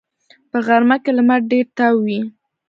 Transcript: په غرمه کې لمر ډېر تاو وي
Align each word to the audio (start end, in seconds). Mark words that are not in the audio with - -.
په 0.49 0.57
غرمه 0.65 0.97
کې 1.03 1.11
لمر 1.17 1.39
ډېر 1.51 1.65
تاو 1.77 1.95
وي 2.05 2.19